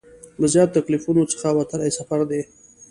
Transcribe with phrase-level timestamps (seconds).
[0.39, 2.41] له زیاتو تکلیفونو څخه وتلی سفر دی.